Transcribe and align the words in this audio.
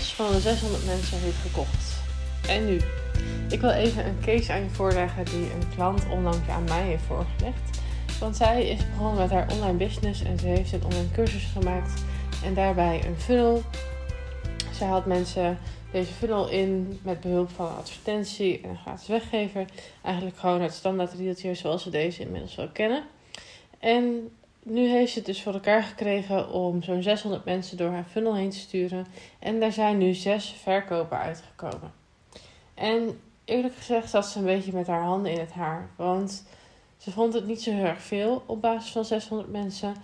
van 0.00 0.32
de 0.32 0.40
600 0.40 0.86
mensen 0.86 1.18
heeft 1.18 1.36
gekocht. 1.36 2.00
En 2.48 2.66
nu? 2.66 2.80
Ik 3.50 3.60
wil 3.60 3.70
even 3.70 4.06
een 4.06 4.20
case 4.20 4.52
aan 4.52 4.62
je 4.62 4.70
voorleggen 4.70 5.24
die 5.24 5.52
een 5.52 5.74
klant 5.74 6.08
onlangs 6.10 6.48
aan 6.48 6.64
mij 6.64 6.82
heeft 6.82 7.02
voorgelegd. 7.02 7.80
Want 8.20 8.36
zij 8.36 8.68
is 8.68 8.90
begonnen 8.90 9.18
met 9.18 9.30
haar 9.30 9.52
online 9.52 9.76
business 9.76 10.22
en 10.22 10.38
ze 10.38 10.46
heeft 10.46 10.72
een 10.72 10.84
online 10.84 11.10
cursus 11.12 11.44
gemaakt 11.44 12.02
en 12.44 12.54
daarbij 12.54 13.02
een 13.06 13.20
funnel. 13.20 13.62
Zij 14.72 14.86
had 14.86 15.06
mensen 15.06 15.58
deze 15.90 16.12
funnel 16.12 16.48
in 16.48 16.98
met 17.02 17.20
behulp 17.20 17.50
van 17.50 17.76
advertentie 17.76 18.60
en 18.62 18.68
een 18.68 18.76
gratis 18.76 19.08
weggever. 19.08 19.64
Eigenlijk 20.02 20.36
gewoon 20.36 20.60
het 20.60 20.72
standaard 20.72 21.12
rieltje 21.12 21.54
zoals 21.54 21.84
we 21.84 21.90
deze 21.90 22.22
inmiddels 22.22 22.54
wel 22.54 22.68
kennen. 22.68 23.04
En 23.78 24.30
nu 24.62 24.88
heeft 24.88 25.12
ze 25.12 25.18
het 25.18 25.26
dus 25.26 25.42
voor 25.42 25.52
elkaar 25.52 25.82
gekregen 25.82 26.50
om 26.50 26.82
zo'n 26.82 27.02
600 27.02 27.44
mensen 27.44 27.76
door 27.76 27.90
haar 27.90 28.06
funnel 28.10 28.34
heen 28.34 28.50
te 28.50 28.58
sturen. 28.58 29.06
En 29.38 29.60
daar 29.60 29.72
zijn 29.72 29.98
nu 29.98 30.14
zes 30.14 30.54
verkopen 30.62 31.18
uitgekomen. 31.18 31.92
En 32.74 33.20
eerlijk 33.44 33.74
gezegd 33.74 34.10
zat 34.10 34.26
ze 34.26 34.38
een 34.38 34.44
beetje 34.44 34.72
met 34.72 34.86
haar 34.86 35.02
handen 35.02 35.32
in 35.32 35.38
het 35.38 35.52
haar. 35.52 35.90
Want 35.96 36.44
ze 36.96 37.10
vond 37.10 37.34
het 37.34 37.46
niet 37.46 37.62
zo 37.62 37.70
heel 37.70 37.84
erg 37.84 38.02
veel 38.02 38.42
op 38.46 38.60
basis 38.60 38.90
van 38.90 39.04
600 39.04 39.50
mensen. 39.50 39.94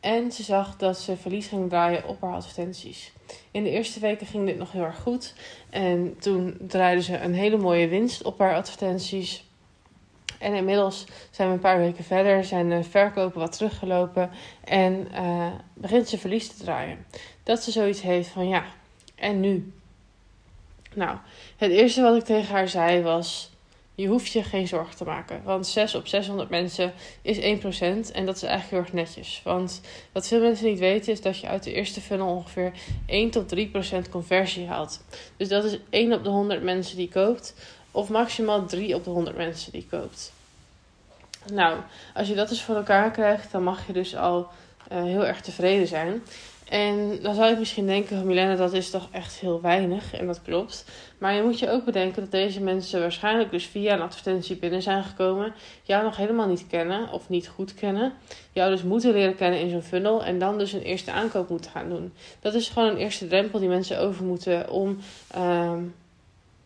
En 0.00 0.32
ze 0.32 0.42
zag 0.42 0.76
dat 0.76 0.98
ze 0.98 1.16
verlies 1.16 1.46
ging 1.46 1.68
draaien 1.68 2.08
op 2.08 2.20
haar 2.20 2.34
advertenties. 2.34 3.12
In 3.50 3.64
de 3.64 3.70
eerste 3.70 4.00
weken 4.00 4.26
ging 4.26 4.46
dit 4.46 4.58
nog 4.58 4.72
heel 4.72 4.84
erg 4.84 5.00
goed. 5.00 5.34
En 5.70 6.16
toen 6.18 6.56
draaide 6.60 7.02
ze 7.02 7.18
een 7.18 7.34
hele 7.34 7.56
mooie 7.56 7.88
winst 7.88 8.22
op 8.22 8.38
haar 8.38 8.54
advertenties. 8.54 9.44
En 10.44 10.54
inmiddels 10.54 11.04
zijn 11.30 11.48
we 11.48 11.54
een 11.54 11.60
paar 11.60 11.78
weken 11.78 12.04
verder, 12.04 12.44
zijn 12.44 12.68
de 12.68 12.82
verkopen 12.82 13.40
wat 13.40 13.52
teruggelopen 13.52 14.30
en 14.64 15.08
uh, 15.12 15.46
begint 15.74 16.08
ze 16.08 16.18
verlies 16.18 16.48
te 16.48 16.64
draaien. 16.64 17.06
Dat 17.42 17.62
ze 17.62 17.70
zoiets 17.70 18.02
heeft 18.02 18.28
van 18.28 18.48
ja, 18.48 18.64
en 19.14 19.40
nu? 19.40 19.72
Nou, 20.94 21.16
het 21.56 21.70
eerste 21.70 22.02
wat 22.02 22.16
ik 22.16 22.24
tegen 22.24 22.54
haar 22.54 22.68
zei 22.68 23.02
was: 23.02 23.54
je 23.94 24.06
hoeft 24.06 24.32
je 24.32 24.42
geen 24.42 24.68
zorgen 24.68 24.96
te 24.96 25.04
maken. 25.04 25.42
Want 25.44 25.66
6 25.66 25.94
op 25.94 26.06
600 26.06 26.50
mensen 26.50 26.92
is 27.22 27.38
1%. 27.38 27.40
En 28.12 28.26
dat 28.26 28.36
is 28.36 28.42
eigenlijk 28.42 28.70
heel 28.70 28.78
erg 28.78 28.92
netjes. 28.92 29.40
Want 29.44 29.80
wat 30.12 30.28
veel 30.28 30.40
mensen 30.40 30.66
niet 30.66 30.78
weten 30.78 31.12
is 31.12 31.20
dat 31.20 31.38
je 31.38 31.46
uit 31.46 31.62
de 31.62 31.72
eerste 31.72 32.00
funnel 32.00 32.34
ongeveer 32.34 32.72
1 33.06 33.30
tot 33.30 33.54
3% 33.56 34.10
conversie 34.10 34.66
haalt. 34.66 35.04
Dus 35.36 35.48
dat 35.48 35.64
is 35.64 35.78
1 35.90 36.12
op 36.12 36.24
de 36.24 36.30
100 36.30 36.62
mensen 36.62 36.96
die 36.96 37.08
koopt. 37.08 37.54
Of 37.94 38.08
maximaal 38.08 38.66
3 38.66 38.94
op 38.94 39.04
de 39.04 39.10
100 39.10 39.36
mensen 39.36 39.72
die 39.72 39.86
koopt. 39.90 40.32
Nou, 41.52 41.78
als 42.14 42.28
je 42.28 42.34
dat 42.34 42.48
dus 42.48 42.62
voor 42.62 42.76
elkaar 42.76 43.10
krijgt, 43.10 43.52
dan 43.52 43.62
mag 43.62 43.86
je 43.86 43.92
dus 43.92 44.16
al 44.16 44.48
uh, 44.92 45.02
heel 45.02 45.26
erg 45.26 45.40
tevreden 45.40 45.86
zijn. 45.86 46.22
En 46.68 47.18
dan 47.22 47.34
zou 47.34 47.50
je 47.50 47.58
misschien 47.58 47.86
denken, 47.86 48.26
Milena, 48.26 48.54
dat 48.54 48.72
is 48.72 48.90
toch 48.90 49.08
echt 49.10 49.34
heel 49.34 49.60
weinig. 49.60 50.14
En 50.14 50.26
dat 50.26 50.42
klopt. 50.42 50.84
Maar 51.18 51.34
je 51.34 51.42
moet 51.42 51.58
je 51.58 51.70
ook 51.70 51.84
bedenken 51.84 52.22
dat 52.22 52.30
deze 52.30 52.60
mensen 52.60 53.00
waarschijnlijk 53.00 53.50
dus 53.50 53.66
via 53.66 53.94
een 53.94 54.00
advertentie 54.00 54.56
binnen 54.56 54.82
zijn 54.82 55.04
gekomen. 55.04 55.54
Jou 55.82 56.04
nog 56.04 56.16
helemaal 56.16 56.48
niet 56.48 56.66
kennen 56.66 57.12
of 57.12 57.28
niet 57.28 57.48
goed 57.48 57.74
kennen. 57.74 58.12
Jou 58.52 58.70
dus 58.70 58.82
moeten 58.82 59.12
leren 59.12 59.36
kennen 59.36 59.60
in 59.60 59.70
zo'n 59.70 59.82
funnel. 59.82 60.24
En 60.24 60.38
dan 60.38 60.58
dus 60.58 60.72
een 60.72 60.82
eerste 60.82 61.12
aankoop 61.12 61.48
moeten 61.48 61.70
gaan 61.70 61.88
doen. 61.88 62.12
Dat 62.40 62.54
is 62.54 62.68
gewoon 62.68 62.88
een 62.88 62.96
eerste 62.96 63.26
drempel 63.26 63.58
die 63.58 63.68
mensen 63.68 64.00
over 64.00 64.24
moeten 64.24 64.70
om 64.70 64.98
uh, 65.36 65.72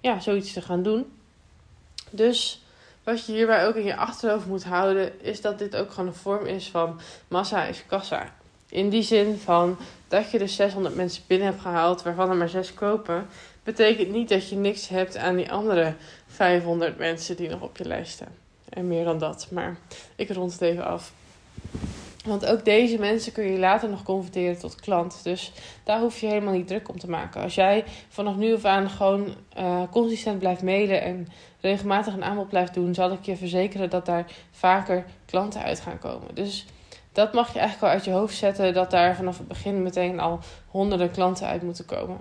ja, 0.01 0.21
zoiets 0.21 0.53
te 0.53 0.63
gaan 0.63 0.83
doen. 0.83 1.07
Dus 2.11 2.63
wat 3.05 3.27
je 3.27 3.33
hierbij 3.33 3.67
ook 3.67 3.75
in 3.75 3.85
je 3.85 3.97
achterhoofd 3.97 4.47
moet 4.47 4.65
houden, 4.65 5.25
is 5.25 5.41
dat 5.41 5.59
dit 5.59 5.77
ook 5.77 5.91
gewoon 5.91 6.07
een 6.07 6.15
vorm 6.15 6.47
is 6.47 6.69
van 6.69 7.01
massa 7.29 7.65
is 7.65 7.85
kassa. 7.87 8.33
In 8.69 8.89
die 8.89 9.03
zin 9.03 9.39
van 9.39 9.77
dat 10.09 10.31
je 10.31 10.39
dus 10.39 10.57
600 10.57 10.95
mensen 10.95 11.23
binnen 11.27 11.47
hebt 11.47 11.61
gehaald, 11.61 12.03
waarvan 12.03 12.31
er 12.31 12.37
maar 12.37 12.49
6 12.49 12.75
kopen, 12.75 13.27
betekent 13.63 14.11
niet 14.11 14.29
dat 14.29 14.49
je 14.49 14.57
niks 14.57 14.89
hebt 14.89 15.17
aan 15.17 15.37
die 15.37 15.53
andere 15.53 15.95
500 16.27 16.99
mensen 16.99 17.37
die 17.37 17.49
nog 17.49 17.61
op 17.61 17.77
je 17.77 17.85
lijst 17.85 18.13
staan. 18.13 18.35
En 18.69 18.89
meer 18.89 19.05
dan 19.05 19.19
dat, 19.19 19.47
maar 19.51 19.77
ik 20.17 20.31
rond 20.31 20.53
het 20.53 20.61
even 20.61 20.85
af. 20.85 21.13
Want 22.29 22.47
ook 22.47 22.65
deze 22.65 22.99
mensen 22.99 23.33
kun 23.33 23.53
je 23.53 23.59
later 23.59 23.89
nog 23.89 24.03
converteren 24.03 24.59
tot 24.59 24.81
klant. 24.81 25.21
Dus 25.23 25.53
daar 25.85 26.01
hoef 26.01 26.21
je 26.21 26.27
helemaal 26.27 26.53
niet 26.53 26.67
druk 26.67 26.89
om 26.89 26.99
te 26.99 27.11
maken. 27.11 27.43
Als 27.43 27.55
jij 27.55 27.85
vanaf 28.09 28.37
nu 28.37 28.55
af 28.55 28.65
aan 28.65 28.91
gewoon 28.91 29.35
uh, 29.59 29.83
consistent 29.91 30.39
blijft 30.39 30.63
mailen 30.63 31.03
en 31.03 31.29
regelmatig 31.61 32.15
een 32.15 32.25
aanbod 32.25 32.49
blijft 32.49 32.75
doen, 32.75 32.95
zal 32.95 33.13
ik 33.13 33.25
je 33.25 33.37
verzekeren 33.37 33.91
dat 33.91 34.07
daar 34.07 34.27
vaker 34.51 35.05
klanten 35.27 35.63
uit 35.63 35.81
gaan 35.81 35.99
komen. 35.99 36.35
Dus 36.35 36.67
dat 37.13 37.33
mag 37.33 37.53
je 37.53 37.59
eigenlijk 37.59 37.89
al 37.89 37.99
uit 37.99 38.05
je 38.05 38.11
hoofd 38.11 38.37
zetten 38.37 38.75
dat 38.75 38.91
daar 38.91 39.17
vanaf 39.17 39.39
het 39.39 39.49
begin 39.49 39.83
meteen 39.83 40.21
al 40.21 40.39
honderden 40.67 41.11
klanten 41.11 41.47
uit 41.47 41.63
moeten 41.63 41.85
komen. 41.85 42.21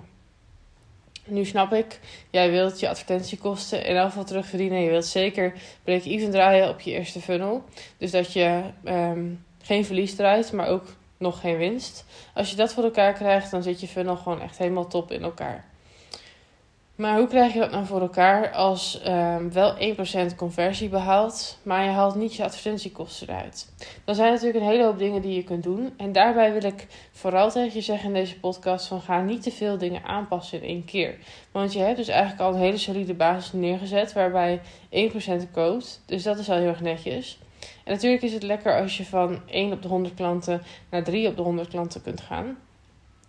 Nu 1.24 1.44
snap 1.44 1.72
ik, 1.72 2.00
jij 2.30 2.50
wilt 2.50 2.80
je 2.80 2.88
advertentiekosten 2.88 3.84
in 3.84 3.96
elk 3.96 4.08
geval 4.08 4.24
terugverdienen. 4.24 4.80
Je 4.80 4.90
wilt 4.90 5.06
zeker 5.06 5.52
break-even 5.84 6.30
draaien 6.30 6.68
op 6.68 6.80
je 6.80 6.90
eerste 6.90 7.20
funnel. 7.20 7.62
Dus 7.98 8.10
dat 8.10 8.32
je 8.32 8.62
um, 8.84 9.44
geen 9.68 9.84
verlies 9.84 10.14
draait, 10.14 10.52
maar 10.52 10.68
ook 10.68 10.84
nog 11.16 11.40
geen 11.40 11.56
winst. 11.56 12.04
Als 12.34 12.50
je 12.50 12.56
dat 12.56 12.72
voor 12.72 12.84
elkaar 12.84 13.12
krijgt, 13.12 13.50
dan 13.50 13.62
zit 13.62 13.80
je 13.80 13.88
funnel 13.88 14.16
gewoon 14.16 14.40
echt 14.40 14.58
helemaal 14.58 14.86
top 14.86 15.12
in 15.12 15.22
elkaar. 15.22 15.64
Maar 16.94 17.18
hoe 17.18 17.26
krijg 17.26 17.52
je 17.52 17.58
dat 17.58 17.70
nou 17.70 17.86
voor 17.86 18.00
elkaar 18.00 18.52
als 18.52 19.00
um, 19.06 19.52
wel 19.52 19.74
1% 20.32 20.34
conversie 20.36 20.88
behaalt, 20.88 21.58
maar 21.62 21.84
je 21.84 21.90
haalt 21.90 22.14
niet 22.14 22.34
je 22.34 22.44
advertentiekosten 22.44 23.28
eruit? 23.28 23.72
Dan 24.04 24.14
zijn 24.14 24.26
er 24.26 24.34
natuurlijk 24.34 24.64
een 24.64 24.70
hele 24.70 24.84
hoop 24.84 24.98
dingen 24.98 25.22
die 25.22 25.34
je 25.34 25.44
kunt 25.44 25.62
doen. 25.62 25.92
En 25.96 26.12
daarbij 26.12 26.52
wil 26.52 26.64
ik 26.64 26.86
vooral 27.12 27.50
tegen 27.50 27.74
je 27.74 27.80
zeggen 27.80 28.08
in 28.08 28.14
deze 28.14 28.40
podcast 28.40 28.86
van 28.86 29.00
ga 29.00 29.20
niet 29.20 29.42
te 29.42 29.50
veel 29.50 29.78
dingen 29.78 30.04
aanpassen 30.04 30.62
in 30.62 30.68
één 30.68 30.84
keer. 30.84 31.18
Want 31.52 31.72
je 31.72 31.78
hebt 31.78 31.96
dus 31.96 32.08
eigenlijk 32.08 32.40
al 32.40 32.52
een 32.52 32.60
hele 32.60 32.76
solide 32.76 33.14
basis 33.14 33.52
neergezet 33.52 34.12
waarbij 34.12 34.60
1% 34.90 35.50
koopt. 35.52 36.02
Dus 36.06 36.22
dat 36.22 36.38
is 36.38 36.50
al 36.50 36.56
heel 36.56 36.66
erg 36.66 36.80
netjes. 36.80 37.38
En 37.84 37.92
natuurlijk 37.92 38.22
is 38.22 38.32
het 38.32 38.42
lekker 38.42 38.80
als 38.80 38.96
je 38.96 39.04
van 39.04 39.40
1 39.46 39.72
op 39.72 39.82
de 39.82 39.88
100 39.88 40.14
klanten 40.14 40.62
naar 40.90 41.04
3 41.04 41.28
op 41.28 41.36
de 41.36 41.42
100 41.42 41.68
klanten 41.68 42.02
kunt 42.02 42.20
gaan. 42.20 42.58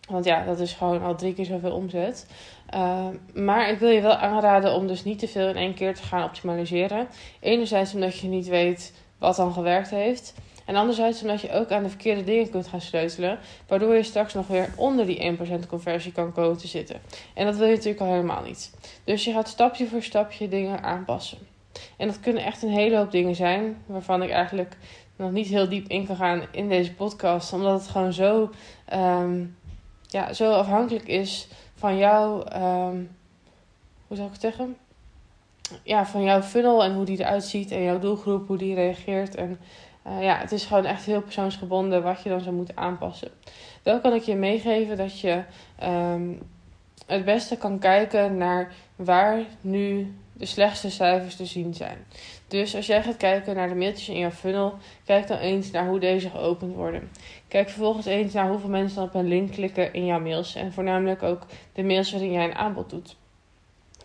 Want 0.10 0.26
ja, 0.26 0.46
dat 0.46 0.60
is 0.60 0.74
gewoon 0.74 1.02
al 1.02 1.16
drie 1.16 1.34
keer 1.34 1.46
zoveel 1.46 1.72
omzet. 1.72 2.28
Uh, 2.74 3.08
maar 3.34 3.70
ik 3.70 3.80
wil 3.80 3.90
je 3.90 4.02
wel 4.02 4.16
aanraden 4.16 4.74
om 4.74 4.88
dus 4.88 5.04
niet 5.04 5.20
te 5.20 5.28
veel 5.28 5.48
in 5.48 5.56
één 5.56 5.74
keer 5.74 5.96
te 5.96 6.04
gaan 6.04 6.24
optimaliseren. 6.24 7.08
Enerzijds 7.40 7.94
omdat 7.94 8.18
je 8.18 8.28
niet 8.28 8.48
weet 8.48 8.94
wat 9.18 9.36
dan 9.36 9.54
gewerkt 9.54 9.90
heeft. 9.90 10.34
En 10.66 10.76
anderzijds 10.76 11.22
omdat 11.22 11.42
je 11.42 11.52
ook 11.52 11.72
aan 11.72 11.84
de 11.84 11.90
verkeerde 11.90 12.24
dingen 12.24 12.50
kunt 12.50 12.68
gaan 12.68 12.82
sleutelen. 12.82 13.40
Waardoor 13.68 13.96
je 13.96 14.04
straks 14.04 14.34
nog 14.34 14.48
weer 14.48 14.74
onder 14.76 15.06
die 15.06 15.38
1% 15.38 15.68
conversie 15.68 16.12
kan 16.12 16.34
komen 16.34 16.58
te 16.58 16.68
zitten. 16.68 17.02
En 17.34 17.46
dat 17.46 17.58
wil 17.58 17.68
je 17.68 17.74
natuurlijk 17.74 18.02
al 18.02 18.12
helemaal 18.12 18.44
niet. 18.44 18.74
Dus 19.04 19.24
je 19.24 19.32
gaat 19.32 19.48
stapje 19.48 19.88
voor 19.88 20.04
stapje 20.04 20.48
dingen 20.48 20.84
aanpassen. 20.84 21.38
En 21.98 22.08
dat 22.08 22.20
kunnen 22.20 22.44
echt 22.44 22.64
een 22.64 22.70
hele 22.70 22.98
hoop 22.98 23.12
dingen 23.12 23.36
zijn. 23.36 23.78
Waarvan 23.86 24.24
ik 24.24 24.30
eigenlijk 24.30 24.78
nog 25.16 25.32
niet 25.32 25.48
heel 25.48 25.70
diep 25.70 25.88
in 25.88 26.06
kan 26.06 26.16
gaan 26.16 26.42
in 26.52 26.70
deze 26.70 26.94
podcast. 26.94 27.54
Omdat 27.54 27.82
het 27.82 27.90
gewoon 27.90 28.14
zo... 28.14 28.50
Um, 28.94 29.58
ja, 30.10 30.34
zo 30.34 30.52
afhankelijk 30.52 31.08
is 31.08 31.48
van 31.76 31.98
jou, 31.98 32.40
um, 32.56 33.18
hoe 34.08 34.18
zou 34.18 34.28
ik 34.28 34.34
het 34.34 34.42
zeggen? 34.42 34.78
Ja, 35.84 36.06
van 36.06 36.24
jouw 36.24 36.42
funnel 36.42 36.84
en 36.84 36.94
hoe 36.94 37.06
die 37.06 37.20
eruit 37.20 37.44
ziet 37.44 37.72
en 37.72 37.84
jouw 37.84 38.00
doelgroep, 38.00 38.48
hoe 38.48 38.58
die 38.58 38.76
reageert. 38.76 39.36
En 39.36 39.60
uh, 40.08 40.24
ja, 40.24 40.38
het 40.38 40.52
is 40.52 40.66
gewoon 40.66 40.86
echt 40.86 41.06
heel 41.06 41.22
persoonsgebonden 41.22 42.04
wat 42.04 42.24
je 42.24 42.30
dan 42.30 42.42
zou 42.42 42.56
moeten 42.56 42.78
aanpassen. 42.78 43.30
Wel 43.84 44.00
kan 44.00 44.14
ik 44.14 44.24
je 44.24 44.36
meegeven 44.36 44.98
dat 44.98 45.20
je 45.20 45.44
um, 45.84 46.42
het 47.06 47.26
beste 47.26 47.58
kan 47.58 47.80
kijken 47.80 48.38
naar 48.38 48.74
waar 48.96 49.40
nu 49.62 50.14
de 50.40 50.46
slechtste 50.46 50.90
cijfers 50.90 51.36
te 51.36 51.46
zien 51.46 51.74
zijn. 51.74 52.06
Dus 52.48 52.76
als 52.76 52.86
jij 52.86 53.04
gaat 53.04 53.18
kijken 53.18 53.56
naar 53.56 53.70
de 53.70 53.76
mailtjes 53.76 54.10
in 54.10 54.18
jouw 54.18 54.32
funnel, 54.32 54.78
kijk 55.06 55.28
dan 55.28 55.38
eens 55.38 55.72
naar 55.72 55.88
hoe 55.88 56.00
deze 56.00 56.30
geopend 56.30 56.76
worden. 56.76 57.10
Kijk 57.48 57.70
vervolgens 57.70 58.06
eens 58.06 58.34
naar 58.34 58.50
hoeveel 58.50 58.70
mensen 58.70 58.96
dan 58.96 59.08
op 59.08 59.14
een 59.14 59.28
link 59.28 59.52
klikken 59.52 59.94
in 59.94 60.06
jouw 60.06 60.20
mails 60.20 60.56
en 60.56 60.74
voornamelijk 60.74 61.24
ook 61.24 61.46
de 61.74 61.84
mails 61.84 62.12
waarin 62.12 62.32
jij 62.32 62.44
een 62.44 62.56
aanbod 62.56 62.90
doet. 62.90 63.16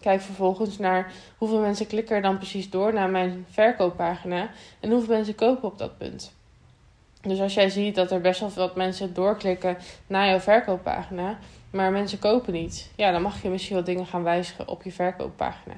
Kijk 0.01 0.21
vervolgens 0.21 0.79
naar 0.79 1.13
hoeveel 1.39 1.61
mensen 1.61 1.87
klikken 1.87 2.17
er 2.17 2.23
dan 2.23 2.37
precies 2.37 2.71
door 2.71 2.95
naar 2.95 3.11
mijn 3.11 3.47
verkooppagina 3.51 4.51
en 4.81 4.91
hoeveel 4.91 5.15
mensen 5.15 5.35
kopen 5.35 5.69
op 5.69 5.79
dat 5.79 5.99
punt. 5.99 6.35
Dus 7.23 7.41
als 7.41 7.55
jij 7.55 7.69
ziet 7.69 7.95
dat 7.95 8.11
er 8.11 8.21
best 8.21 8.41
wel 8.41 8.51
wat 8.55 8.77
mensen 8.77 9.15
doorklikken 9.15 9.77
naar 10.07 10.29
jouw 10.29 10.41
verkooppagina, 10.41 11.39
maar 11.71 11.93
mensen 11.93 12.19
kopen 12.19 12.53
niet, 12.53 12.91
ja, 12.97 13.11
dan 13.11 13.23
mag 13.23 13.43
je 13.43 13.49
misschien 13.49 13.77
wat 13.77 13.87
dingen 13.87 14.07
gaan 14.07 14.23
wijzigen 14.23 14.69
op 14.69 14.83
je 14.83 14.93
verkooppagina. 14.93 15.75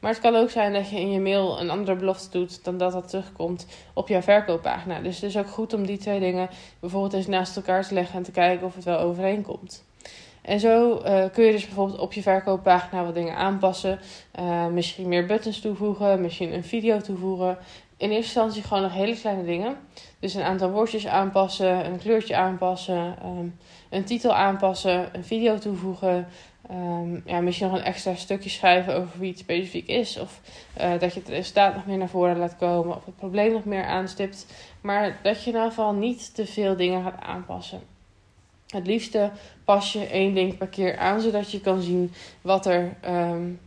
Maar 0.00 0.10
het 0.10 0.20
kan 0.20 0.36
ook 0.36 0.50
zijn 0.50 0.72
dat 0.72 0.90
je 0.90 1.00
in 1.00 1.10
je 1.10 1.20
mail 1.20 1.60
een 1.60 1.70
andere 1.70 1.96
belofte 1.96 2.38
doet 2.38 2.64
dan 2.64 2.78
dat 2.78 2.92
dat 2.92 3.08
terugkomt 3.08 3.66
op 3.94 4.08
jouw 4.08 4.22
verkooppagina. 4.22 5.00
Dus 5.00 5.14
het 5.14 5.24
is 5.24 5.36
ook 5.36 5.48
goed 5.48 5.72
om 5.72 5.86
die 5.86 5.98
twee 5.98 6.20
dingen 6.20 6.48
bijvoorbeeld 6.80 7.12
eens 7.12 7.26
naast 7.26 7.56
elkaar 7.56 7.86
te 7.86 7.94
leggen 7.94 8.16
en 8.16 8.22
te 8.22 8.30
kijken 8.30 8.66
of 8.66 8.74
het 8.74 8.84
wel 8.84 8.98
overeenkomt. 8.98 9.84
En 10.42 10.60
zo 10.60 11.02
uh, 11.04 11.24
kun 11.32 11.44
je 11.44 11.52
dus 11.52 11.66
bijvoorbeeld 11.66 11.98
op 11.98 12.12
je 12.12 12.22
verkooppagina 12.22 13.04
wat 13.04 13.14
dingen 13.14 13.36
aanpassen. 13.36 13.98
Uh, 14.40 14.66
misschien 14.66 15.08
meer 15.08 15.26
buttons 15.26 15.60
toevoegen, 15.60 16.20
misschien 16.20 16.54
een 16.54 16.64
video 16.64 17.00
toevoegen. 17.00 17.58
In 17.96 18.10
eerste 18.10 18.40
instantie 18.40 18.62
gewoon 18.62 18.82
nog 18.82 18.92
hele 18.92 19.16
kleine 19.16 19.44
dingen. 19.44 19.76
Dus 20.18 20.34
een 20.34 20.42
aantal 20.42 20.70
woordjes 20.70 21.06
aanpassen, 21.06 21.86
een 21.86 21.98
kleurtje 21.98 22.36
aanpassen, 22.36 23.16
um, 23.24 23.56
een 23.90 24.04
titel 24.04 24.34
aanpassen, 24.34 25.08
een 25.12 25.24
video 25.24 25.58
toevoegen, 25.58 26.26
Ehm, 26.70 27.20
ja, 27.24 27.40
misschien 27.40 27.68
nog 27.68 27.78
een 27.78 27.84
extra 27.84 28.14
stukje 28.14 28.50
schrijven 28.50 28.96
over 28.96 29.18
wie 29.18 29.30
het 29.30 29.38
specifiek 29.38 29.86
is. 29.88 30.18
Of 30.18 30.40
uh, 30.80 30.90
dat 30.98 31.14
je 31.14 31.20
het 31.20 31.28
resultaat 31.28 31.74
nog 31.74 31.86
meer 31.86 31.98
naar 31.98 32.08
voren 32.08 32.38
laat 32.38 32.56
komen. 32.56 32.96
Of 32.96 33.04
het 33.04 33.16
probleem 33.16 33.52
nog 33.52 33.64
meer 33.64 33.84
aanstipt. 33.84 34.46
Maar 34.80 35.18
dat 35.22 35.36
je 35.36 35.50
in 35.50 35.56
ieder 35.56 35.68
geval 35.68 35.92
niet 35.92 36.34
te 36.34 36.46
veel 36.46 36.76
dingen 36.76 37.02
gaat 37.02 37.20
aanpassen. 37.20 37.80
Het 38.66 38.86
liefste 38.86 39.30
pas 39.64 39.92
je 39.92 40.06
één 40.06 40.34
ding 40.34 40.56
per 40.56 40.66
keer 40.66 40.98
aan, 40.98 41.20
zodat 41.20 41.50
je 41.50 41.60
kan 41.60 41.80
zien 41.80 42.12
wat 42.40 42.66
er 42.66 42.96
um, 43.06 43.60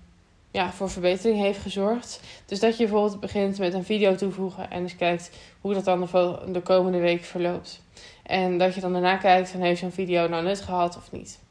ja, 0.52 0.72
voor 0.72 0.90
verbetering 0.90 1.40
heeft 1.40 1.60
gezorgd. 1.60 2.20
Dus 2.46 2.60
dat 2.60 2.78
je 2.78 2.84
bijvoorbeeld 2.84 3.20
begint 3.20 3.58
met 3.58 3.74
een 3.74 3.84
video 3.84 4.16
toevoegen 4.16 4.72
en 4.72 4.82
eens 4.82 4.96
kijkt 4.96 5.32
hoe 5.62 5.74
dat 5.74 5.86
dan 5.86 6.02
de, 6.02 6.40
de 6.52 6.62
komende 6.62 7.00
week 7.00 7.24
verloopt. 7.24 7.82
En 8.24 8.58
dat 8.58 8.76
je 8.76 8.82
dan 8.82 8.92
daarna 8.94 9.18
kijkt 9.18 9.50
van 9.50 9.62
heeft 9.62 9.80
zo'n 9.80 9.92
video 9.92 10.28
nou 10.28 10.44
nut 10.44 10.62
gehad 10.62 10.98
of 10.98 11.12
niet. 11.12 11.43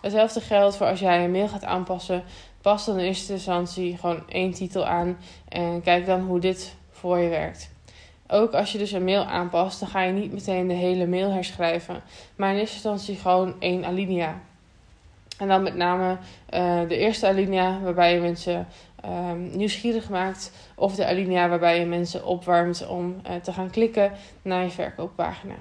Hetzelfde 0.00 0.40
geldt 0.40 0.76
voor 0.76 0.86
als 0.86 1.00
jij 1.00 1.24
een 1.24 1.30
mail 1.30 1.48
gaat 1.48 1.64
aanpassen. 1.64 2.22
Pas 2.60 2.84
dan 2.84 2.98
in 2.98 3.04
eerste 3.04 3.32
instantie 3.32 3.96
gewoon 3.96 4.22
één 4.28 4.52
titel 4.52 4.86
aan 4.86 5.18
en 5.48 5.82
kijk 5.82 6.06
dan 6.06 6.20
hoe 6.20 6.40
dit 6.40 6.74
voor 6.90 7.18
je 7.18 7.28
werkt. 7.28 7.70
Ook 8.28 8.52
als 8.52 8.72
je 8.72 8.78
dus 8.78 8.92
een 8.92 9.04
mail 9.04 9.24
aanpast, 9.24 9.80
dan 9.80 9.88
ga 9.88 10.02
je 10.02 10.12
niet 10.12 10.32
meteen 10.32 10.68
de 10.68 10.74
hele 10.74 11.06
mail 11.06 11.30
herschrijven, 11.30 12.02
maar 12.36 12.52
in 12.52 12.58
eerste 12.58 12.74
instantie 12.74 13.16
gewoon 13.16 13.54
één 13.58 13.84
alinea. 13.84 14.40
En 15.38 15.48
dan 15.48 15.62
met 15.62 15.74
name 15.74 16.16
uh, 16.50 16.80
de 16.88 16.96
eerste 16.96 17.26
alinea 17.26 17.80
waarbij 17.80 18.14
je 18.14 18.20
mensen 18.20 18.66
um, 19.04 19.50
nieuwsgierig 19.56 20.08
maakt, 20.08 20.52
of 20.74 20.94
de 20.94 21.06
alinea 21.06 21.48
waarbij 21.48 21.78
je 21.78 21.86
mensen 21.86 22.24
opwarmt 22.24 22.86
om 22.86 23.20
uh, 23.26 23.34
te 23.36 23.52
gaan 23.52 23.70
klikken 23.70 24.12
naar 24.42 24.62
je 24.62 24.70
verkooppagina. 24.70 25.54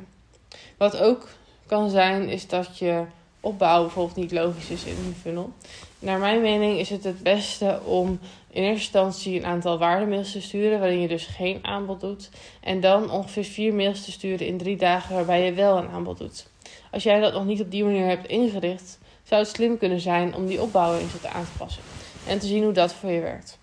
Wat 0.77 0.97
ook 0.97 1.27
kan 1.65 1.89
zijn, 1.89 2.29
is 2.29 2.47
dat 2.47 2.77
je 2.77 3.03
opbouw 3.39 3.81
bijvoorbeeld 3.81 4.15
niet 4.15 4.31
logisch 4.31 4.69
is 4.69 4.83
in 4.83 4.95
een 5.05 5.15
funnel. 5.21 5.51
Naar 5.99 6.19
mijn 6.19 6.41
mening 6.41 6.79
is 6.79 6.89
het 6.89 7.03
het 7.03 7.23
beste 7.23 7.79
om 7.85 8.19
in 8.49 8.63
eerste 8.63 8.73
instantie 8.73 9.37
een 9.37 9.45
aantal 9.45 9.77
waardemails 9.77 10.31
te 10.31 10.41
sturen, 10.41 10.79
waarin 10.79 10.99
je 10.99 11.07
dus 11.07 11.25
geen 11.25 11.59
aanbod 11.61 12.01
doet. 12.01 12.29
En 12.61 12.79
dan 12.79 13.11
ongeveer 13.11 13.43
vier 13.43 13.73
mails 13.73 14.05
te 14.05 14.11
sturen 14.11 14.47
in 14.47 14.57
drie 14.57 14.77
dagen 14.77 15.15
waarbij 15.15 15.45
je 15.45 15.53
wel 15.53 15.77
een 15.77 15.89
aanbod 15.89 16.17
doet. 16.17 16.47
Als 16.91 17.03
jij 17.03 17.19
dat 17.19 17.33
nog 17.33 17.45
niet 17.45 17.61
op 17.61 17.71
die 17.71 17.83
manier 17.83 18.07
hebt 18.07 18.27
ingericht, 18.27 18.99
zou 19.23 19.41
het 19.41 19.49
slim 19.49 19.77
kunnen 19.77 19.99
zijn 19.99 20.35
om 20.35 20.45
die 20.45 20.61
opbouw 20.61 20.97
eens 20.97 21.25
aan 21.25 21.45
te 21.45 21.57
passen. 21.57 21.83
En 22.27 22.39
te 22.39 22.47
zien 22.47 22.63
hoe 22.63 22.73
dat 22.73 22.93
voor 22.93 23.11
je 23.11 23.21
werkt. 23.21 23.59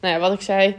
Nou 0.00 0.14
ja, 0.14 0.20
wat 0.20 0.32
ik 0.32 0.40
zei, 0.40 0.76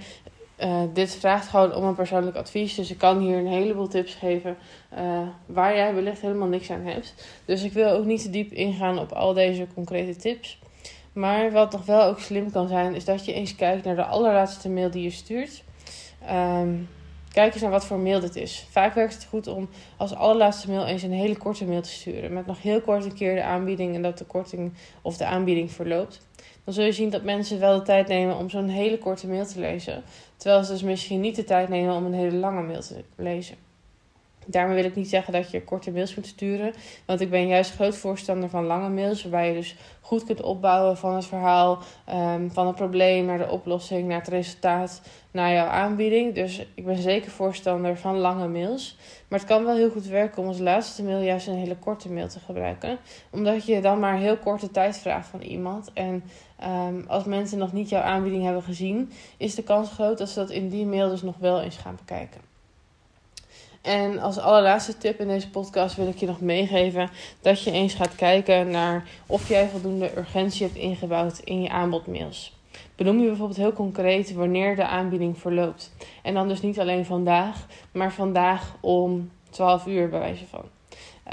uh, 0.59 0.81
dit 0.93 1.15
vraagt 1.15 1.47
gewoon 1.47 1.75
om 1.75 1.83
een 1.83 1.95
persoonlijk 1.95 2.37
advies. 2.37 2.75
Dus 2.75 2.91
ik 2.91 2.97
kan 2.97 3.19
hier 3.19 3.37
een 3.37 3.47
heleboel 3.47 3.87
tips 3.87 4.13
geven 4.13 4.57
uh, 4.97 5.27
waar 5.45 5.75
jij 5.75 5.93
wellicht 5.93 6.21
helemaal 6.21 6.47
niks 6.47 6.71
aan 6.71 6.85
hebt. 6.85 7.13
Dus 7.45 7.63
ik 7.63 7.73
wil 7.73 7.89
ook 7.89 8.05
niet 8.05 8.21
te 8.21 8.29
diep 8.29 8.51
ingaan 8.51 8.99
op 8.99 9.11
al 9.11 9.33
deze 9.33 9.67
concrete 9.73 10.15
tips. 10.15 10.59
Maar 11.13 11.51
wat 11.51 11.71
nog 11.71 11.85
wel 11.85 12.03
ook 12.03 12.19
slim 12.19 12.51
kan 12.51 12.67
zijn, 12.67 12.95
is 12.95 13.05
dat 13.05 13.25
je 13.25 13.33
eens 13.33 13.55
kijkt 13.55 13.85
naar 13.85 13.95
de 13.95 14.05
allerlaatste 14.05 14.69
mail 14.69 14.91
die 14.91 15.03
je 15.03 15.09
stuurt. 15.09 15.63
Um, 16.31 16.89
kijk 17.31 17.53
eens 17.53 17.61
naar 17.61 17.71
wat 17.71 17.85
voor 17.85 17.99
mail 17.99 18.19
dit 18.19 18.35
is. 18.35 18.65
Vaak 18.69 18.93
werkt 18.93 19.13
het 19.13 19.25
goed 19.25 19.47
om 19.47 19.69
als 19.97 20.15
allerlaatste 20.15 20.71
mail 20.71 20.85
eens 20.85 21.03
een 21.03 21.11
hele 21.11 21.37
korte 21.37 21.65
mail 21.65 21.81
te 21.81 21.89
sturen. 21.89 22.33
Met 22.33 22.45
nog 22.45 22.61
heel 22.61 22.81
kort 22.81 23.05
een 23.05 23.13
keer 23.13 23.35
de 23.35 23.43
aanbieding 23.43 23.95
en 23.95 24.01
dat 24.01 24.17
de 24.17 24.25
korting 24.25 24.73
of 25.01 25.17
de 25.17 25.25
aanbieding 25.25 25.71
verloopt 25.71 26.27
dan 26.67 26.75
zul 26.75 26.85
je 26.85 26.91
zien 26.91 27.09
dat 27.09 27.23
mensen 27.23 27.59
wel 27.59 27.77
de 27.77 27.83
tijd 27.83 28.07
nemen 28.07 28.37
om 28.37 28.49
zo'n 28.49 28.67
hele 28.67 28.97
korte 28.97 29.27
mail 29.27 29.45
te 29.45 29.59
lezen. 29.59 30.03
Terwijl 30.37 30.63
ze 30.63 30.71
dus 30.71 30.81
misschien 30.81 31.19
niet 31.21 31.35
de 31.35 31.43
tijd 31.43 31.69
nemen 31.69 31.95
om 31.95 32.05
een 32.05 32.13
hele 32.13 32.37
lange 32.37 32.61
mail 32.61 32.81
te 32.81 33.03
lezen. 33.15 33.55
Daarmee 34.47 34.75
wil 34.75 34.85
ik 34.85 34.95
niet 34.95 35.09
zeggen 35.09 35.33
dat 35.33 35.51
je 35.51 35.63
korte 35.63 35.91
mails 35.91 36.15
moet 36.15 36.27
sturen. 36.27 36.73
Want 37.05 37.21
ik 37.21 37.29
ben 37.29 37.47
juist 37.47 37.73
groot 37.73 37.95
voorstander 37.97 38.49
van 38.49 38.65
lange 38.65 38.89
mails. 38.89 39.21
Waarbij 39.21 39.47
je 39.47 39.53
dus 39.53 39.75
goed 40.01 40.23
kunt 40.23 40.41
opbouwen 40.41 40.97
van 40.97 41.15
het 41.15 41.25
verhaal. 41.25 41.79
Um, 42.09 42.51
van 42.51 42.67
het 42.67 42.75
probleem 42.75 43.25
naar 43.25 43.37
de 43.37 43.49
oplossing, 43.49 44.07
naar 44.07 44.19
het 44.19 44.27
resultaat, 44.27 45.01
naar 45.31 45.53
jouw 45.53 45.67
aanbieding. 45.67 46.35
Dus 46.35 46.65
ik 46.75 46.85
ben 46.85 46.97
zeker 46.97 47.31
voorstander 47.31 47.97
van 47.97 48.17
lange 48.17 48.47
mails. 48.47 48.97
Maar 49.27 49.39
het 49.39 49.47
kan 49.47 49.65
wel 49.65 49.75
heel 49.75 49.89
goed 49.89 50.05
werken 50.05 50.41
om 50.41 50.47
als 50.47 50.59
laatste 50.59 51.03
mail 51.03 51.21
juist 51.21 51.47
een 51.47 51.55
hele 51.55 51.77
korte 51.77 52.11
mail 52.11 52.27
te 52.27 52.39
gebruiken. 52.39 52.97
Omdat 53.31 53.65
je 53.65 53.81
dan 53.81 53.99
maar 53.99 54.17
heel 54.17 54.37
korte 54.37 54.71
tijd 54.71 54.97
vraagt 54.97 55.27
van 55.27 55.41
iemand. 55.41 55.91
En 55.93 56.23
um, 56.63 57.05
als 57.07 57.23
mensen 57.23 57.57
nog 57.57 57.73
niet 57.73 57.89
jouw 57.89 58.01
aanbieding 58.01 58.43
hebben 58.43 58.63
gezien, 58.63 59.11
is 59.37 59.55
de 59.55 59.63
kans 59.63 59.89
groot 59.89 60.17
dat 60.17 60.29
ze 60.29 60.39
dat 60.39 60.49
in 60.49 60.69
die 60.69 60.85
mail 60.85 61.09
dus 61.09 61.21
nog 61.21 61.37
wel 61.37 61.61
eens 61.61 61.77
gaan 61.77 61.95
bekijken. 61.95 62.46
En 63.87 64.19
als 64.19 64.37
allerlaatste 64.37 64.97
tip 64.97 65.19
in 65.19 65.27
deze 65.27 65.49
podcast 65.49 65.95
wil 65.95 66.07
ik 66.07 66.17
je 66.17 66.25
nog 66.25 66.41
meegeven 66.41 67.09
dat 67.41 67.61
je 67.61 67.71
eens 67.71 67.93
gaat 67.93 68.15
kijken 68.15 68.69
naar 68.69 69.07
of 69.27 69.47
jij 69.47 69.69
voldoende 69.69 70.17
urgentie 70.17 70.65
hebt 70.65 70.77
ingebouwd 70.77 71.39
in 71.39 71.61
je 71.61 71.69
aanbodmails. 71.69 72.55
Benoem 72.95 73.19
je 73.19 73.27
bijvoorbeeld 73.27 73.57
heel 73.57 73.73
concreet 73.73 74.33
wanneer 74.33 74.75
de 74.75 74.87
aanbieding 74.87 75.37
verloopt. 75.37 75.91
En 76.23 76.33
dan 76.33 76.47
dus 76.47 76.61
niet 76.61 76.79
alleen 76.79 77.05
vandaag, 77.05 77.65
maar 77.91 78.13
vandaag 78.13 78.75
om 78.79 79.31
12 79.49 79.85
uur 79.85 80.09
bij 80.09 80.19
wijze 80.19 80.45
van. 80.45 80.63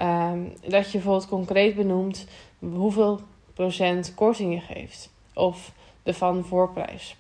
Um, 0.01 0.53
dat 0.61 0.85
je 0.85 0.93
bijvoorbeeld 0.93 1.29
concreet 1.29 1.75
benoemt 1.75 2.27
hoeveel 2.59 3.21
procent 3.55 4.15
korting 4.15 4.55
je 4.55 4.75
geeft. 4.75 5.11
Of 5.33 5.73
de 6.03 6.15
van 6.15 6.45
voorprijs. 6.45 7.17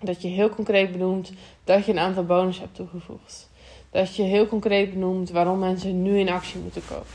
Dat 0.00 0.22
je 0.22 0.28
heel 0.28 0.48
concreet 0.48 0.92
benoemt 0.92 1.32
dat 1.64 1.84
je 1.84 1.92
een 1.92 1.98
aantal 1.98 2.24
bonus 2.24 2.58
hebt 2.58 2.74
toegevoegd 2.74 3.47
dat 3.90 4.16
je 4.16 4.22
heel 4.22 4.46
concreet 4.46 4.90
benoemt 4.90 5.30
waarom 5.30 5.58
mensen 5.58 6.02
nu 6.02 6.18
in 6.18 6.28
actie 6.28 6.60
moeten 6.60 6.82
komen. 6.88 7.06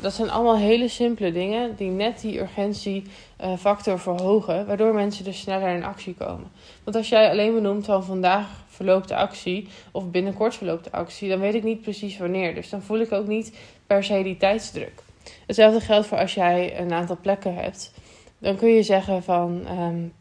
Dat 0.00 0.12
zijn 0.12 0.30
allemaal 0.30 0.56
hele 0.56 0.88
simpele 0.88 1.32
dingen 1.32 1.76
die 1.76 1.90
net 1.90 2.20
die 2.20 2.40
urgentiefactor 2.40 3.98
verhogen, 3.98 4.66
waardoor 4.66 4.94
mensen 4.94 5.24
dus 5.24 5.40
sneller 5.40 5.68
in 5.68 5.84
actie 5.84 6.14
komen. 6.14 6.50
Want 6.84 6.96
als 6.96 7.08
jij 7.08 7.30
alleen 7.30 7.54
benoemt 7.54 7.84
van 7.84 8.04
vandaag 8.04 8.46
verloopt 8.68 9.08
de 9.08 9.16
actie 9.16 9.68
of 9.92 10.10
binnenkort 10.10 10.54
verloopt 10.54 10.84
de 10.84 10.92
actie, 10.92 11.28
dan 11.28 11.40
weet 11.40 11.54
ik 11.54 11.62
niet 11.62 11.82
precies 11.82 12.18
wanneer. 12.18 12.54
Dus 12.54 12.70
dan 12.70 12.82
voel 12.82 12.98
ik 12.98 13.12
ook 13.12 13.26
niet 13.26 13.58
per 13.86 14.04
se 14.04 14.22
die 14.22 14.36
tijdsdruk. 14.36 15.02
Hetzelfde 15.46 15.80
geldt 15.80 16.06
voor 16.06 16.18
als 16.18 16.34
jij 16.34 16.80
een 16.80 16.92
aantal 16.92 17.18
plekken 17.20 17.54
hebt. 17.54 17.92
Dan 18.38 18.56
kun 18.56 18.68
je 18.68 18.82
zeggen 18.82 19.22
van 19.22 19.66
um, 19.78 20.12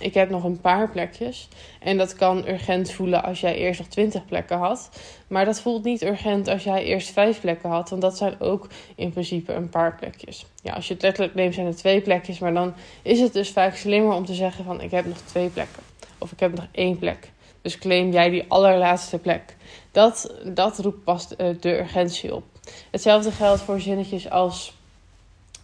ik 0.00 0.14
heb 0.14 0.30
nog 0.30 0.44
een 0.44 0.60
paar 0.60 0.90
plekjes. 0.90 1.48
En 1.80 1.96
dat 1.96 2.14
kan 2.14 2.48
urgent 2.48 2.92
voelen 2.92 3.22
als 3.22 3.40
jij 3.40 3.56
eerst 3.56 3.80
nog 3.80 3.88
20 3.88 4.24
plekken 4.24 4.58
had. 4.58 4.90
Maar 5.26 5.44
dat 5.44 5.60
voelt 5.60 5.84
niet 5.84 6.02
urgent 6.02 6.48
als 6.48 6.64
jij 6.64 6.84
eerst 6.84 7.10
vijf 7.10 7.40
plekken 7.40 7.70
had. 7.70 7.90
Want 7.90 8.02
dat 8.02 8.16
zijn 8.16 8.40
ook 8.40 8.68
in 8.94 9.10
principe 9.10 9.52
een 9.52 9.68
paar 9.68 9.94
plekjes. 9.94 10.46
Ja, 10.62 10.72
als 10.72 10.88
je 10.88 10.94
het 10.94 11.02
letterlijk 11.02 11.34
neemt 11.34 11.54
zijn 11.54 11.66
er 11.66 11.76
twee 11.76 12.00
plekjes. 12.00 12.38
Maar 12.38 12.54
dan 12.54 12.74
is 13.02 13.20
het 13.20 13.32
dus 13.32 13.50
vaak 13.50 13.76
slimmer 13.76 14.14
om 14.14 14.24
te 14.24 14.34
zeggen 14.34 14.64
van 14.64 14.80
ik 14.80 14.90
heb 14.90 15.06
nog 15.06 15.18
twee 15.18 15.48
plekken. 15.48 15.82
Of 16.18 16.32
ik 16.32 16.40
heb 16.40 16.54
nog 16.54 16.66
één 16.72 16.98
plek. 16.98 17.30
Dus 17.62 17.78
claim 17.78 18.12
jij 18.12 18.30
die 18.30 18.44
allerlaatste 18.48 19.18
plek. 19.18 19.56
Dat, 19.90 20.34
dat 20.44 20.78
roept 20.78 21.04
pas 21.04 21.28
de, 21.28 21.78
urgentie 21.78 22.34
op. 22.34 22.44
Hetzelfde 22.90 23.30
geldt 23.30 23.60
voor 23.60 23.80
zinnetjes 23.80 24.30
als... 24.30 24.76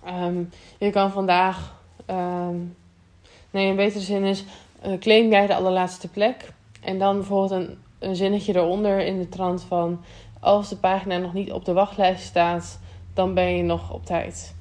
Um, 0.09 0.51
je 0.79 0.91
kan 0.91 1.13
vandaag... 1.13 1.75
Um, 2.11 2.77
Nee, 3.55 3.69
een 3.69 3.77
betere 3.77 4.05
zin 4.05 4.25
is: 4.25 4.45
uh, 4.87 4.99
claim 4.99 5.31
jij 5.31 5.47
de 5.47 5.55
allerlaatste 5.55 6.09
plek. 6.09 6.53
En 6.81 6.99
dan 6.99 7.17
bijvoorbeeld 7.17 7.69
een, 7.99 8.17
zinnetje 8.17 8.55
eronder 8.55 9.01
in 9.01 9.19
de 9.19 9.29
trant 9.29 9.63
van: 9.63 10.01
als 10.41 10.69
de 10.69 10.77
pagina 10.77 11.19
nog 11.19 11.33
niet 11.33 11.53
op 11.53 11.65
de 11.65 11.73
wachtlijst 11.73 12.25
staat, 12.25 12.81
dan 13.13 13.35
ben 13.35 13.57
je 13.57 13.63
nog 13.63 13.93
op 13.93 14.07
tijd. 14.07 14.55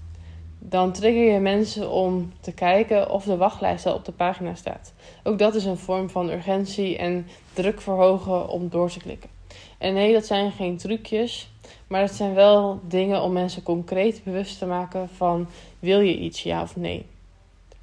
Dan 0.60 0.92
trigger 0.92 1.34
je 1.34 1.40
mensen 1.40 1.92
om 1.92 2.32
te 2.40 2.54
kijken 2.54 3.10
of 3.10 3.24
de 3.24 3.38
wachtlijst 3.38 3.86
al 3.86 3.94
op 3.94 4.06
de 4.06 4.12
pagina 4.12 4.56
staat. 4.56 4.94
Ook 5.24 5.40
dat 5.40 5.56
is 5.56 5.66
een 5.66 5.78
vorm 5.78 6.10
van 6.10 6.30
urgentie 6.30 6.98
en 6.98 7.28
druk 7.54 7.82
verhogen 7.82 8.50
om 8.50 8.70
door 8.70 8.90
te 8.90 9.00
klikken. 9.00 9.30
En 9.78 9.94
nee, 9.94 10.14
dat 10.14 10.26
zijn 10.26 10.52
geen 10.52 10.78
trucjes, 10.78 11.52
maar 11.88 12.02
het 12.02 12.14
zijn 12.14 12.34
wel 12.34 12.80
dingen 12.88 13.22
om 13.22 13.32
mensen 13.32 13.64
concreet 13.64 14.24
bewust 14.24 14.60
te 14.60 14.66
maken 14.66 15.10
van 15.10 15.48
wil 15.80 16.00
je 16.00 16.18
iets 16.18 16.44
ja 16.44 16.62
of 16.62 16.76
nee. 16.76 17.06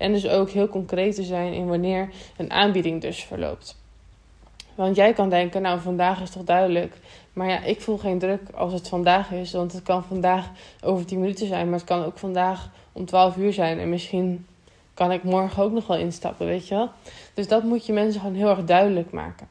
En 0.01 0.13
dus 0.13 0.29
ook 0.29 0.51
heel 0.51 0.69
concreet 0.69 1.15
te 1.15 1.23
zijn 1.23 1.53
in 1.53 1.67
wanneer 1.67 2.09
een 2.37 2.51
aanbieding 2.51 3.01
dus 3.01 3.25
verloopt. 3.25 3.77
Want 4.75 4.97
jij 4.97 5.13
kan 5.13 5.29
denken, 5.29 5.63
nou 5.63 5.81
vandaag 5.81 6.21
is 6.21 6.31
toch 6.31 6.45
duidelijk. 6.45 6.95
Maar 7.33 7.49
ja, 7.49 7.63
ik 7.63 7.81
voel 7.81 7.99
geen 7.99 8.19
druk 8.19 8.41
als 8.55 8.73
het 8.73 8.89
vandaag 8.89 9.31
is. 9.31 9.53
Want 9.53 9.73
het 9.73 9.83
kan 9.83 10.05
vandaag 10.05 10.51
over 10.83 11.07
10 11.07 11.21
minuten 11.21 11.47
zijn. 11.47 11.69
Maar 11.69 11.79
het 11.79 11.89
kan 11.89 12.05
ook 12.05 12.19
vandaag 12.19 12.71
om 12.93 13.05
12 13.05 13.37
uur 13.37 13.53
zijn. 13.53 13.79
En 13.79 13.89
misschien 13.89 14.47
kan 14.95 15.13
ik 15.13 15.23
morgen 15.23 15.63
ook 15.63 15.73
nog 15.73 15.87
wel 15.87 15.97
instappen, 15.97 16.47
weet 16.47 16.69
je 16.69 16.75
wel. 16.75 16.89
Dus 17.35 17.49
dat 17.49 17.63
moet 17.63 17.87
je 17.87 17.93
mensen 17.93 18.21
gewoon 18.21 18.37
heel 18.37 18.49
erg 18.49 18.65
duidelijk 18.65 19.11
maken. 19.11 19.49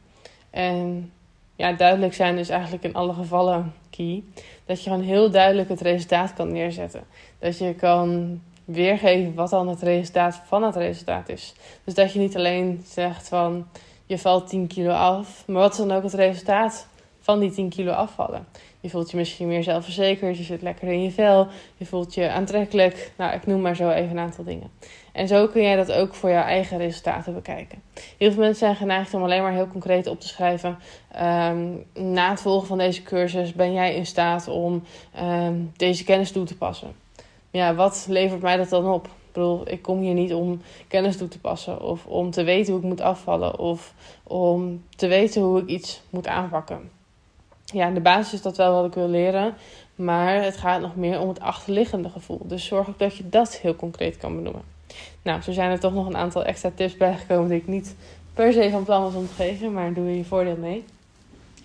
En 0.50 1.12
ja, 1.56 1.74
duidelijk 1.74 2.14
zijn 2.14 2.38
is 2.38 2.50
eigenlijk 2.50 2.84
in 2.84 2.94
alle 2.94 3.14
gevallen 3.14 3.74
key. 3.90 4.24
Dat 4.66 4.84
je 4.84 4.90
gewoon 4.90 5.06
heel 5.06 5.32
duidelijk 5.32 5.70
het 5.70 5.82
resultaat 5.82 6.34
kan 6.34 6.52
neerzetten. 6.52 7.04
Dat 7.40 7.58
je 7.58 7.74
kan 7.74 8.40
weergeven 8.72 9.34
wat 9.34 9.50
dan 9.50 9.68
het 9.68 9.82
resultaat 9.82 10.42
van 10.46 10.64
het 10.64 10.76
resultaat 10.76 11.30
is. 11.30 11.54
Dus 11.84 11.94
dat 11.94 12.14
je 12.14 12.20
niet 12.20 12.36
alleen 12.36 12.84
zegt 12.88 13.28
van 13.28 13.68
je 14.06 14.18
valt 14.18 14.48
10 14.48 14.68
kilo 14.68 14.92
af, 14.92 15.44
maar 15.48 15.62
wat 15.62 15.72
is 15.72 15.78
dan 15.78 15.92
ook 15.92 16.04
het 16.04 16.14
resultaat 16.14 16.88
van 17.20 17.40
die 17.40 17.52
10 17.52 17.70
kilo 17.70 17.92
afvallen? 17.92 18.48
Je 18.82 18.90
voelt 18.90 19.12
je 19.12 19.18
misschien 19.18 19.48
meer 19.48 19.64
zelfverzekerd, 19.64 20.38
je 20.38 20.44
zit 20.44 20.62
lekker 20.62 20.88
in 20.88 21.04
je 21.04 21.12
vel, 21.12 21.48
je 21.78 21.86
voelt 21.86 22.14
je 22.14 22.30
aantrekkelijk. 22.30 23.12
Nou, 23.18 23.34
ik 23.34 23.46
noem 23.46 23.62
maar 23.62 23.76
zo 23.76 23.90
even 23.90 24.10
een 24.10 24.20
aantal 24.20 24.44
dingen. 24.44 24.70
En 25.12 25.28
zo 25.28 25.48
kun 25.48 25.62
jij 25.62 25.76
dat 25.76 25.92
ook 25.92 26.16
voor 26.16 26.30
jouw 26.30 26.44
eigen 26.44 26.78
resultaten 26.78 27.34
bekijken. 27.34 27.82
Heel 28.18 28.32
veel 28.32 28.42
mensen 28.42 28.66
zijn 28.66 28.76
geneigd 28.76 29.14
om 29.14 29.24
alleen 29.24 29.42
maar 29.42 29.54
heel 29.54 29.68
concreet 29.68 30.08
op 30.08 30.20
te 30.20 30.28
schrijven. 30.28 30.78
Ehm, 31.12 31.68
na 31.94 32.30
het 32.30 32.42
volgen 32.42 32.68
van 32.68 32.78
deze 32.78 33.04
cursus 33.04 33.54
ben 33.54 33.74
jij 33.74 33.96
in 33.96 34.06
staat 34.06 34.48
om 34.48 34.84
ehm, 35.14 35.56
deze 35.76 36.04
kennis 36.04 36.32
toe 36.32 36.46
te 36.46 36.58
passen. 36.58 36.96
Ja, 37.52 37.76
wat 37.76 38.06
levert 38.10 38.42
mij 38.42 38.58
dat 38.58 38.70
dan 38.70 38.88
op? 38.88 39.06
Ik 39.06 39.36
bedoel, 39.36 39.72
ik 39.72 39.82
kom 39.82 40.00
hier 40.00 40.14
niet 40.14 40.34
om 40.34 40.62
kennis 40.88 41.18
toe 41.18 41.28
te 41.28 41.40
passen 41.40 41.82
of 41.82 42.06
om 42.06 42.32
te 42.32 42.44
weten 42.44 42.74
hoe 42.74 42.82
ik 42.82 42.88
moet 42.88 43.02
afvallen 43.02 43.60
of 43.60 43.94
om 44.24 44.84
te 44.96 45.08
weten 45.08 45.42
hoe 45.42 45.62
ik 45.62 45.68
iets 45.68 46.02
moet 46.10 46.28
aanpakken. 46.28 46.90
Ja, 47.66 47.88
in 47.88 47.94
de 47.94 48.00
basis 48.00 48.34
is 48.34 48.42
dat 48.42 48.58
wel 48.58 48.74
wat 48.74 48.86
ik 48.86 48.94
wil 48.94 49.08
leren, 49.08 49.56
maar 49.96 50.44
het 50.44 50.58
gaat 50.58 50.82
nog 50.82 50.96
meer 50.96 51.20
om 51.20 51.28
het 51.28 51.40
achterliggende 51.40 52.10
gevoel. 52.10 52.42
Dus 52.44 52.66
zorg 52.66 52.90
ook 52.90 53.00
dat 53.00 53.16
je 53.16 53.30
dat 53.30 53.58
heel 53.58 53.76
concreet 53.76 54.18
kan 54.18 54.36
benoemen. 54.36 54.64
Nou, 55.22 55.42
zo 55.42 55.52
zijn 55.52 55.72
er 55.72 55.80
toch 55.80 55.94
nog 55.94 56.06
een 56.06 56.18
aantal 56.18 56.44
extra 56.44 56.72
tips 56.76 56.98
bijgekomen 56.98 57.50
die 57.50 57.60
ik 57.60 57.68
niet 57.68 57.96
per 58.34 58.54
se 58.54 58.70
van 58.70 58.84
plan 58.84 59.02
was 59.02 59.14
om 59.14 59.28
te 59.28 59.34
geven, 59.34 59.74
maar 59.74 59.94
doe 59.94 60.06
je 60.06 60.18
je 60.18 60.26
voordeel 60.26 60.58
mee. 60.58 60.84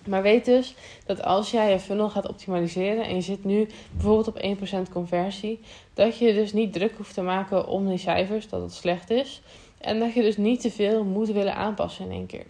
Maar 0.07 0.21
weet 0.21 0.45
dus 0.45 0.75
dat 1.05 1.23
als 1.23 1.51
jij 1.51 1.71
je 1.71 1.79
funnel 1.79 2.09
gaat 2.09 2.27
optimaliseren 2.27 3.05
en 3.05 3.15
je 3.15 3.21
zit 3.21 3.43
nu 3.43 3.67
bijvoorbeeld 3.91 4.27
op 4.27 4.57
1% 4.87 4.91
conversie, 4.91 5.59
dat 5.93 6.17
je 6.17 6.33
dus 6.33 6.53
niet 6.53 6.73
druk 6.73 6.93
hoeft 6.97 7.13
te 7.13 7.21
maken 7.21 7.67
om 7.67 7.87
die 7.87 7.97
cijfers, 7.97 8.49
dat 8.49 8.61
het 8.61 8.73
slecht 8.73 9.09
is. 9.09 9.41
En 9.77 9.99
dat 9.99 10.13
je 10.13 10.21
dus 10.21 10.37
niet 10.37 10.61
te 10.61 10.71
veel 10.71 11.03
moet 11.03 11.29
willen 11.29 11.55
aanpassen 11.55 12.05
in 12.05 12.11
één 12.11 12.25
keer. 12.25 12.45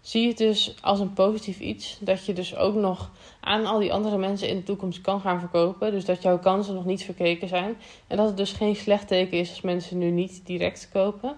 Zie 0.00 0.28
het 0.28 0.36
dus 0.36 0.74
als 0.80 1.00
een 1.00 1.12
positief 1.12 1.60
iets. 1.60 1.98
Dat 2.00 2.26
je 2.26 2.32
dus 2.32 2.56
ook 2.56 2.74
nog 2.74 3.10
aan 3.40 3.66
al 3.66 3.78
die 3.78 3.92
andere 3.92 4.18
mensen 4.18 4.48
in 4.48 4.56
de 4.56 4.62
toekomst 4.62 5.00
kan 5.00 5.20
gaan 5.20 5.40
verkopen. 5.40 5.90
Dus 5.90 6.04
dat 6.04 6.22
jouw 6.22 6.38
kansen 6.38 6.74
nog 6.74 6.84
niet 6.84 7.04
verkeken 7.04 7.48
zijn. 7.48 7.76
En 8.06 8.16
dat 8.16 8.26
het 8.26 8.36
dus 8.36 8.52
geen 8.52 8.76
slecht 8.76 9.08
teken 9.08 9.38
is 9.38 9.50
als 9.50 9.60
mensen 9.60 9.98
nu 9.98 10.10
niet 10.10 10.46
direct 10.46 10.88
kopen. 10.92 11.36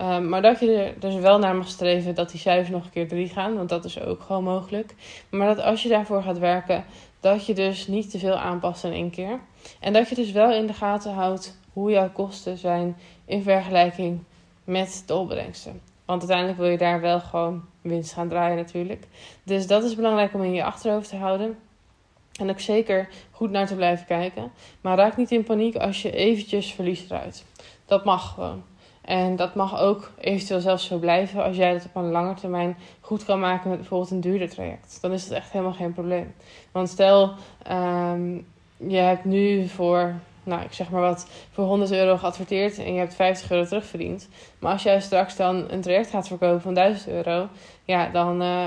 Um, 0.00 0.28
maar 0.28 0.42
dat 0.42 0.60
je 0.60 0.72
er 0.72 1.00
dus 1.00 1.14
wel 1.14 1.38
naar 1.38 1.56
mag 1.56 1.68
streven 1.68 2.14
dat 2.14 2.30
die 2.30 2.40
cijfers 2.40 2.68
nog 2.68 2.84
een 2.84 2.90
keer 2.90 3.08
drie 3.08 3.28
gaan. 3.28 3.56
Want 3.56 3.68
dat 3.68 3.84
is 3.84 4.00
ook 4.00 4.22
gewoon 4.22 4.44
mogelijk. 4.44 4.94
Maar 5.28 5.54
dat 5.54 5.64
als 5.64 5.82
je 5.82 5.88
daarvoor 5.88 6.22
gaat 6.22 6.38
werken, 6.38 6.84
dat 7.20 7.46
je 7.46 7.54
dus 7.54 7.86
niet 7.86 8.10
te 8.10 8.18
veel 8.18 8.36
aanpast 8.36 8.84
in 8.84 8.92
één 8.92 9.10
keer. 9.10 9.40
En 9.80 9.92
dat 9.92 10.08
je 10.08 10.14
dus 10.14 10.32
wel 10.32 10.52
in 10.52 10.66
de 10.66 10.72
gaten 10.72 11.12
houdt 11.12 11.58
hoe 11.72 11.90
jouw 11.90 12.10
kosten 12.10 12.58
zijn 12.58 12.96
in 13.24 13.42
vergelijking 13.42 14.20
met 14.64 15.02
de 15.06 15.14
opbrengsten. 15.14 15.80
Want 16.06 16.20
uiteindelijk 16.20 16.58
wil 16.58 16.68
je 16.68 16.78
daar 16.78 17.00
wel 17.00 17.20
gewoon 17.20 17.64
winst 17.80 18.12
gaan 18.12 18.28
draaien 18.28 18.56
natuurlijk. 18.56 19.06
Dus 19.42 19.66
dat 19.66 19.84
is 19.84 19.94
belangrijk 19.94 20.34
om 20.34 20.42
in 20.42 20.54
je 20.54 20.64
achterhoofd 20.64 21.08
te 21.08 21.16
houden. 21.16 21.58
En 22.40 22.50
ook 22.50 22.60
zeker 22.60 23.08
goed 23.30 23.50
naar 23.50 23.66
te 23.66 23.74
blijven 23.74 24.06
kijken. 24.06 24.52
Maar 24.80 24.96
raak 24.96 25.16
niet 25.16 25.30
in 25.30 25.44
paniek 25.44 25.76
als 25.76 26.02
je 26.02 26.10
eventjes 26.10 26.72
verlies 26.72 27.04
eruit. 27.04 27.44
Dat 27.86 28.04
mag 28.04 28.34
gewoon. 28.34 28.62
En 29.06 29.36
dat 29.36 29.54
mag 29.54 29.80
ook 29.80 30.10
eventueel 30.18 30.60
zelfs 30.60 30.86
zo 30.86 30.98
blijven 30.98 31.44
als 31.44 31.56
jij 31.56 31.72
dat 31.72 31.84
op 31.84 31.96
een 31.96 32.10
lange 32.10 32.34
termijn 32.34 32.76
goed 33.00 33.24
kan 33.24 33.40
maken 33.40 33.68
met 33.70 33.78
bijvoorbeeld 33.78 34.10
een 34.10 34.20
duurder 34.20 34.48
traject. 34.48 34.98
Dan 35.00 35.12
is 35.12 35.28
dat 35.28 35.38
echt 35.38 35.50
helemaal 35.50 35.74
geen 35.74 35.92
probleem. 35.92 36.34
Want 36.72 36.88
stel, 36.88 37.32
um, 37.70 38.46
je 38.76 38.96
hebt 38.96 39.24
nu 39.24 39.68
voor 39.68 40.14
nou, 40.46 40.62
ik 40.62 40.72
zeg 40.72 40.90
maar 40.90 41.00
wat, 41.00 41.26
voor 41.52 41.64
100 41.64 41.92
euro 41.92 42.16
geadverteerd 42.16 42.78
en 42.78 42.92
je 42.92 42.98
hebt 42.98 43.14
50 43.14 43.50
euro 43.50 43.64
terugverdiend. 43.64 44.28
Maar 44.58 44.72
als 44.72 44.82
jij 44.82 45.00
straks 45.00 45.36
dan 45.36 45.70
een 45.70 45.80
traject 45.80 46.10
gaat 46.10 46.26
verkopen 46.26 46.60
van 46.60 46.74
1000 46.74 47.08
euro, 47.08 47.48
ja, 47.84 48.08
dan 48.08 48.42
uh, 48.42 48.66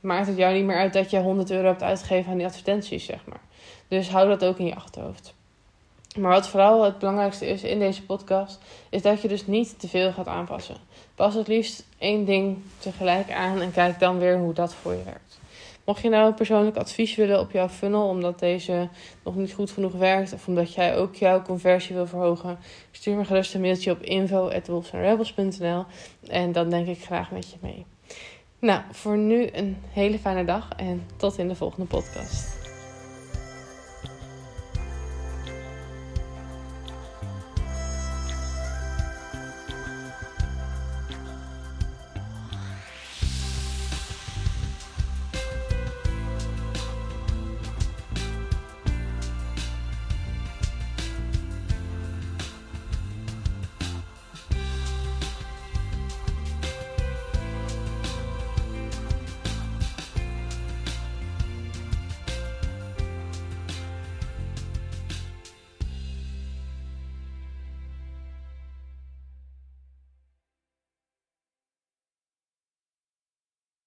maakt 0.00 0.26
het 0.26 0.36
jou 0.36 0.54
niet 0.54 0.64
meer 0.64 0.76
uit 0.76 0.92
dat 0.92 1.10
je 1.10 1.18
100 1.18 1.50
euro 1.50 1.66
hebt 1.66 1.82
uitgegeven 1.82 2.30
aan 2.30 2.36
die 2.36 2.46
advertenties, 2.46 3.04
zeg 3.04 3.24
maar. 3.26 3.40
Dus 3.88 4.08
hou 4.08 4.28
dat 4.28 4.44
ook 4.44 4.58
in 4.58 4.66
je 4.66 4.74
achterhoofd. 4.74 5.34
Maar 6.16 6.32
wat 6.32 6.48
vooral 6.48 6.84
het 6.84 6.98
belangrijkste 6.98 7.46
is 7.46 7.62
in 7.62 7.78
deze 7.78 8.02
podcast, 8.02 8.58
is 8.90 9.02
dat 9.02 9.22
je 9.22 9.28
dus 9.28 9.46
niet 9.46 9.78
te 9.78 9.88
veel 9.88 10.12
gaat 10.12 10.26
aanpassen. 10.26 10.76
Pas 11.14 11.34
het 11.34 11.48
liefst 11.48 11.84
één 11.98 12.24
ding 12.24 12.58
tegelijk 12.78 13.30
aan 13.30 13.60
en 13.60 13.72
kijk 13.72 13.98
dan 13.98 14.18
weer 14.18 14.38
hoe 14.38 14.52
dat 14.52 14.74
voor 14.74 14.92
je 14.92 15.02
werkt. 15.04 15.25
Mocht 15.86 16.02
je 16.02 16.08
nou 16.08 16.32
persoonlijk 16.32 16.76
advies 16.76 17.14
willen 17.14 17.40
op 17.40 17.50
jouw 17.50 17.68
funnel, 17.68 18.08
omdat 18.08 18.38
deze 18.38 18.88
nog 19.24 19.36
niet 19.36 19.52
goed 19.52 19.70
genoeg 19.70 19.92
werkt, 19.92 20.32
of 20.32 20.46
omdat 20.46 20.74
jij 20.74 20.96
ook 20.96 21.14
jouw 21.14 21.42
conversie 21.42 21.94
wil 21.94 22.06
verhogen, 22.06 22.58
stuur 22.90 23.16
me 23.16 23.24
gerust 23.24 23.54
een 23.54 23.60
mailtje 23.60 23.90
op 23.90 24.02
info.wolfsandrebels.nl 24.02 25.84
en 26.28 26.52
dan 26.52 26.70
denk 26.70 26.86
ik 26.86 27.04
graag 27.04 27.30
met 27.30 27.50
je 27.50 27.56
mee. 27.60 27.86
Nou, 28.58 28.80
voor 28.90 29.16
nu 29.16 29.48
een 29.52 29.76
hele 29.90 30.18
fijne 30.18 30.44
dag 30.44 30.68
en 30.76 31.06
tot 31.16 31.38
in 31.38 31.48
de 31.48 31.54
volgende 31.54 31.86
podcast. 31.86 32.65